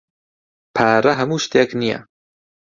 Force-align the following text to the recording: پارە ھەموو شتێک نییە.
پارە 0.75 1.11
ھەموو 1.19 1.43
شتێک 1.45 1.69
نییە. 1.79 1.99